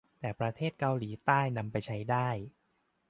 [0.21, 2.27] ในประเทศเกาหลีใต้นำไปใช้ได้